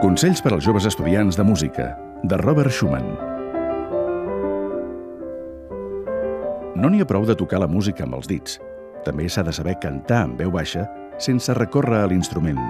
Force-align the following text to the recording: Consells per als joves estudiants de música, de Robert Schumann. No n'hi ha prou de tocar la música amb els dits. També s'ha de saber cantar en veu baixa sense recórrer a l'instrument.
Consells 0.00 0.40
per 0.40 0.54
als 0.56 0.64
joves 0.64 0.86
estudiants 0.88 1.36
de 1.36 1.44
música, 1.44 1.90
de 2.24 2.36
Robert 2.40 2.72
Schumann. 2.72 3.04
No 6.80 6.88
n'hi 6.88 7.02
ha 7.04 7.08
prou 7.10 7.26
de 7.28 7.36
tocar 7.36 7.60
la 7.60 7.68
música 7.68 8.06
amb 8.06 8.16
els 8.16 8.30
dits. 8.30 8.56
També 9.04 9.28
s'ha 9.28 9.44
de 9.44 9.52
saber 9.52 9.76
cantar 9.82 10.22
en 10.24 10.38
veu 10.38 10.48
baixa 10.54 10.86
sense 11.20 11.52
recórrer 11.52 12.00
a 12.00 12.08
l'instrument. 12.08 12.62